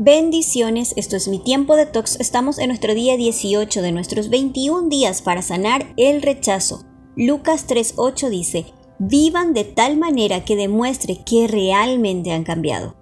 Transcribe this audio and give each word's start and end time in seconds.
Bendiciones, 0.00 0.94
esto 0.96 1.16
es 1.16 1.26
mi 1.26 1.40
tiempo 1.40 1.74
de 1.74 1.84
tox. 1.84 2.20
Estamos 2.20 2.60
en 2.60 2.68
nuestro 2.68 2.94
día 2.94 3.16
18 3.16 3.82
de 3.82 3.90
nuestros 3.90 4.28
21 4.28 4.88
días 4.88 5.22
para 5.22 5.42
sanar 5.42 5.92
el 5.96 6.22
rechazo. 6.22 6.84
Lucas 7.16 7.66
3:8 7.66 8.28
dice, 8.28 8.66
vivan 9.00 9.54
de 9.54 9.64
tal 9.64 9.96
manera 9.96 10.44
que 10.44 10.54
demuestre 10.54 11.18
que 11.26 11.48
realmente 11.48 12.30
han 12.30 12.44
cambiado. 12.44 12.94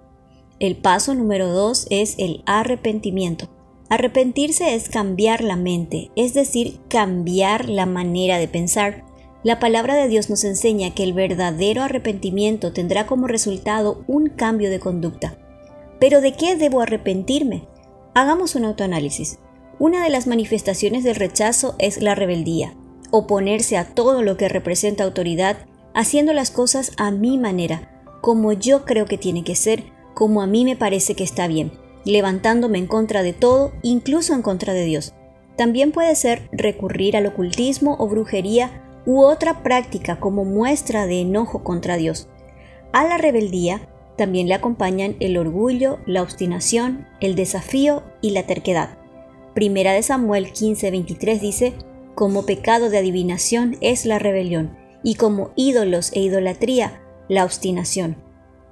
El 0.59 0.75
paso 0.75 1.13
número 1.13 1.49
2 1.53 1.85
es 1.91 2.15
el 2.17 2.41
arrepentimiento. 2.47 3.47
Arrepentirse 3.89 4.73
es 4.73 4.89
cambiar 4.89 5.43
la 5.43 5.55
mente, 5.55 6.09
es 6.15 6.33
decir, 6.33 6.79
cambiar 6.87 7.69
la 7.69 7.85
manera 7.85 8.39
de 8.39 8.47
pensar. 8.47 9.05
La 9.43 9.59
palabra 9.59 9.93
de 9.93 10.07
Dios 10.07 10.31
nos 10.31 10.43
enseña 10.43 10.95
que 10.95 11.03
el 11.03 11.13
verdadero 11.13 11.83
arrepentimiento 11.83 12.73
tendrá 12.73 13.05
como 13.05 13.27
resultado 13.27 14.03
un 14.07 14.29
cambio 14.29 14.71
de 14.71 14.79
conducta. 14.79 15.37
Pero 15.99 16.21
¿de 16.21 16.33
qué 16.33 16.55
debo 16.55 16.81
arrepentirme? 16.81 17.67
Hagamos 18.13 18.55
un 18.55 18.65
autoanálisis. 18.65 19.39
Una 19.79 20.03
de 20.03 20.09
las 20.09 20.27
manifestaciones 20.27 21.03
del 21.03 21.15
rechazo 21.15 21.75
es 21.79 22.01
la 22.01 22.15
rebeldía, 22.15 22.75
oponerse 23.11 23.77
a 23.77 23.85
todo 23.93 24.23
lo 24.23 24.37
que 24.37 24.49
representa 24.49 25.03
autoridad, 25.03 25.57
haciendo 25.93 26.33
las 26.33 26.51
cosas 26.51 26.91
a 26.97 27.11
mi 27.11 27.37
manera, 27.37 27.91
como 28.21 28.53
yo 28.53 28.85
creo 28.85 29.05
que 29.05 29.17
tiene 29.17 29.43
que 29.43 29.55
ser, 29.55 29.83
como 30.13 30.41
a 30.41 30.47
mí 30.47 30.65
me 30.65 30.75
parece 30.75 31.15
que 31.15 31.23
está 31.23 31.47
bien, 31.47 31.71
levantándome 32.05 32.79
en 32.79 32.87
contra 32.87 33.21
de 33.21 33.33
todo, 33.33 33.71
incluso 33.83 34.33
en 34.33 34.41
contra 34.41 34.73
de 34.73 34.85
Dios. 34.85 35.13
También 35.55 35.91
puede 35.91 36.15
ser 36.15 36.49
recurrir 36.51 37.17
al 37.17 37.25
ocultismo 37.25 37.95
o 37.99 38.07
brujería 38.07 38.83
u 39.05 39.21
otra 39.21 39.63
práctica 39.63 40.19
como 40.19 40.43
muestra 40.43 41.07
de 41.07 41.21
enojo 41.21 41.63
contra 41.63 41.97
Dios. 41.97 42.27
A 42.93 43.03
la 43.05 43.17
rebeldía 43.17 43.87
también 44.17 44.47
le 44.47 44.55
acompañan 44.55 45.15
el 45.19 45.37
orgullo, 45.37 45.99
la 46.05 46.21
obstinación, 46.21 47.07
el 47.21 47.35
desafío 47.35 48.03
y 48.21 48.31
la 48.31 48.43
terquedad. 48.43 48.97
Primera 49.53 49.93
de 49.93 50.03
Samuel 50.03 50.51
15:23 50.51 51.39
dice, 51.39 51.73
como 52.15 52.45
pecado 52.45 52.89
de 52.89 52.97
adivinación 52.97 53.77
es 53.79 54.05
la 54.05 54.19
rebelión, 54.19 54.75
y 55.03 55.15
como 55.15 55.51
ídolos 55.55 56.11
e 56.13 56.21
idolatría, 56.21 56.99
la 57.29 57.45
obstinación. 57.45 58.17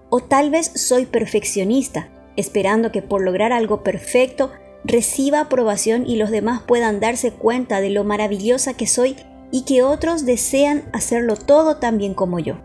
O 0.09 0.19
tal 0.19 0.49
vez 0.49 0.71
soy 0.75 1.05
perfeccionista, 1.05 2.09
esperando 2.35 2.91
que 2.91 3.01
por 3.01 3.21
lograr 3.21 3.53
algo 3.53 3.83
perfecto 3.83 4.51
reciba 4.83 5.41
aprobación 5.41 6.07
y 6.07 6.15
los 6.15 6.31
demás 6.31 6.61
puedan 6.61 6.99
darse 6.99 7.31
cuenta 7.31 7.81
de 7.81 7.89
lo 7.89 8.03
maravillosa 8.03 8.75
que 8.75 8.87
soy 8.87 9.15
y 9.51 9.63
que 9.63 9.83
otros 9.83 10.25
desean 10.25 10.83
hacerlo 10.93 11.35
todo 11.35 11.77
tan 11.77 11.97
bien 11.97 12.13
como 12.13 12.39
yo. 12.39 12.57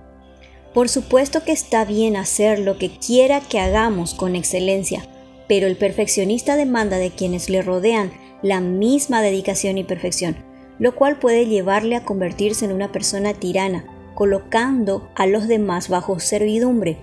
Por 0.72 0.88
supuesto 0.88 1.42
que 1.42 1.50
está 1.50 1.84
bien 1.84 2.16
hacer 2.16 2.60
lo 2.60 2.78
que 2.78 2.90
quiera 2.90 3.40
que 3.40 3.58
hagamos 3.58 4.14
con 4.14 4.36
excelencia, 4.36 5.04
pero 5.48 5.66
el 5.66 5.76
perfeccionista 5.76 6.54
demanda 6.54 6.98
de 6.98 7.10
quienes 7.10 7.50
le 7.50 7.60
rodean 7.60 8.12
la 8.40 8.60
misma 8.60 9.20
dedicación 9.20 9.78
y 9.78 9.84
perfección, 9.84 10.36
lo 10.78 10.94
cual 10.94 11.18
puede 11.18 11.46
llevarle 11.46 11.96
a 11.96 12.04
convertirse 12.04 12.64
en 12.64 12.72
una 12.72 12.92
persona 12.92 13.34
tirana, 13.34 13.84
colocando 14.14 15.10
a 15.16 15.26
los 15.26 15.48
demás 15.48 15.88
bajo 15.88 16.20
servidumbre. 16.20 16.98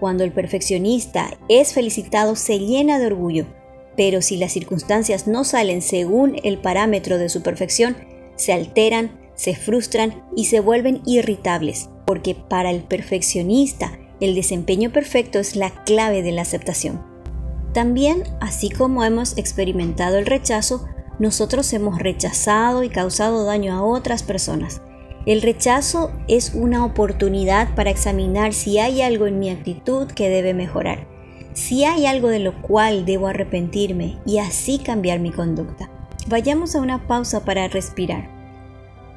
Cuando 0.00 0.24
el 0.24 0.32
perfeccionista 0.32 1.38
es 1.48 1.74
felicitado 1.74 2.34
se 2.34 2.58
llena 2.58 2.98
de 2.98 3.06
orgullo, 3.06 3.46
pero 3.96 4.20
si 4.20 4.36
las 4.36 4.50
circunstancias 4.50 5.28
no 5.28 5.44
salen 5.44 5.80
según 5.80 6.40
el 6.42 6.58
parámetro 6.58 7.18
de 7.18 7.28
su 7.28 7.42
perfección, 7.42 7.96
se 8.34 8.52
alteran, 8.52 9.12
se 9.36 9.54
frustran 9.54 10.24
y 10.34 10.46
se 10.46 10.58
vuelven 10.58 11.02
irritables 11.06 11.88
porque 12.04 12.34
para 12.34 12.70
el 12.70 12.82
perfeccionista 12.82 13.98
el 14.20 14.34
desempeño 14.34 14.90
perfecto 14.90 15.38
es 15.38 15.56
la 15.56 15.70
clave 15.70 16.22
de 16.22 16.32
la 16.32 16.42
aceptación. 16.42 17.02
También, 17.72 18.22
así 18.40 18.70
como 18.70 19.02
hemos 19.02 19.36
experimentado 19.38 20.18
el 20.18 20.26
rechazo, 20.26 20.86
nosotros 21.18 21.72
hemos 21.72 21.98
rechazado 21.98 22.82
y 22.82 22.88
causado 22.88 23.44
daño 23.44 23.72
a 23.74 23.82
otras 23.82 24.22
personas. 24.22 24.80
El 25.24 25.40
rechazo 25.40 26.10
es 26.28 26.52
una 26.54 26.84
oportunidad 26.84 27.74
para 27.74 27.90
examinar 27.90 28.52
si 28.52 28.78
hay 28.78 29.02
algo 29.02 29.26
en 29.26 29.38
mi 29.38 29.50
actitud 29.50 30.08
que 30.08 30.28
debe 30.28 30.52
mejorar, 30.52 31.06
si 31.52 31.84
hay 31.84 32.06
algo 32.06 32.28
de 32.28 32.40
lo 32.40 32.60
cual 32.60 33.06
debo 33.06 33.28
arrepentirme 33.28 34.18
y 34.26 34.38
así 34.38 34.78
cambiar 34.78 35.20
mi 35.20 35.30
conducta. 35.30 35.90
Vayamos 36.28 36.74
a 36.74 36.80
una 36.80 37.06
pausa 37.06 37.44
para 37.44 37.68
respirar. 37.68 38.41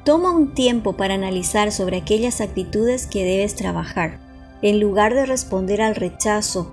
Toma 0.06 0.30
un 0.30 0.54
tiempo 0.54 0.92
para 0.92 1.14
analizar 1.14 1.72
sobre 1.72 1.96
aquellas 1.96 2.40
actitudes 2.40 3.08
que 3.08 3.24
debes 3.24 3.56
trabajar. 3.56 4.20
En 4.62 4.78
lugar 4.78 5.14
de 5.14 5.26
responder 5.26 5.82
al 5.82 5.96
rechazo, 5.96 6.72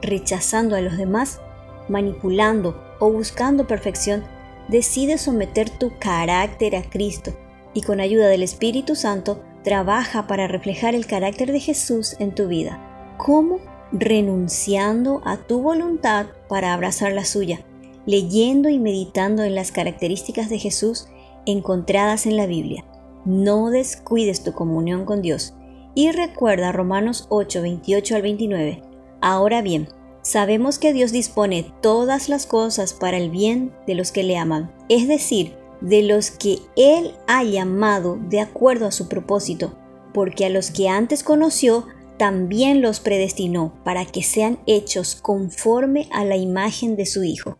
rechazando 0.00 0.76
a 0.76 0.80
los 0.80 0.96
demás, 0.96 1.40
manipulando 1.88 2.80
o 3.00 3.10
buscando 3.10 3.66
perfección, 3.66 4.22
decide 4.68 5.18
someter 5.18 5.70
tu 5.70 5.90
carácter 5.98 6.76
a 6.76 6.88
Cristo 6.88 7.36
y 7.74 7.82
con 7.82 7.98
ayuda 7.98 8.28
del 8.28 8.44
Espíritu 8.44 8.94
Santo 8.94 9.42
trabaja 9.64 10.28
para 10.28 10.46
reflejar 10.46 10.94
el 10.94 11.04
carácter 11.04 11.50
de 11.50 11.58
Jesús 11.58 12.14
en 12.20 12.32
tu 12.32 12.46
vida. 12.46 13.16
¿Cómo? 13.16 13.58
Renunciando 13.90 15.20
a 15.24 15.36
tu 15.38 15.62
voluntad 15.62 16.26
para 16.48 16.74
abrazar 16.74 17.10
la 17.10 17.24
suya, 17.24 17.58
leyendo 18.06 18.68
y 18.68 18.78
meditando 18.78 19.42
en 19.42 19.56
las 19.56 19.72
características 19.72 20.48
de 20.48 20.60
Jesús 20.60 21.08
encontradas 21.46 22.26
en 22.26 22.36
la 22.36 22.46
Biblia. 22.46 22.84
No 23.24 23.70
descuides 23.70 24.42
tu 24.42 24.52
comunión 24.52 25.04
con 25.04 25.22
Dios. 25.22 25.54
Y 25.94 26.12
recuerda 26.12 26.72
Romanos 26.72 27.26
8, 27.28 27.62
28 27.62 28.16
al 28.16 28.22
29. 28.22 28.82
Ahora 29.20 29.62
bien, 29.62 29.88
sabemos 30.22 30.78
que 30.78 30.92
Dios 30.92 31.12
dispone 31.12 31.72
todas 31.82 32.28
las 32.28 32.46
cosas 32.46 32.94
para 32.94 33.16
el 33.16 33.30
bien 33.30 33.72
de 33.86 33.94
los 33.94 34.12
que 34.12 34.22
le 34.22 34.36
aman, 34.36 34.72
es 34.88 35.08
decir, 35.08 35.56
de 35.80 36.02
los 36.02 36.30
que 36.30 36.58
Él 36.76 37.14
ha 37.26 37.42
llamado 37.42 38.18
de 38.28 38.40
acuerdo 38.40 38.86
a 38.86 38.92
su 38.92 39.08
propósito, 39.08 39.76
porque 40.14 40.46
a 40.46 40.50
los 40.50 40.70
que 40.70 40.88
antes 40.88 41.22
conoció, 41.22 41.86
también 42.16 42.82
los 42.82 43.00
predestinó 43.00 43.74
para 43.84 44.04
que 44.04 44.22
sean 44.22 44.58
hechos 44.66 45.14
conforme 45.14 46.08
a 46.10 46.24
la 46.24 46.36
imagen 46.36 46.96
de 46.96 47.06
su 47.06 47.24
Hijo 47.24 47.58